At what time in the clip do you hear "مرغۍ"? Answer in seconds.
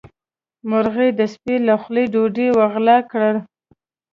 0.69-1.09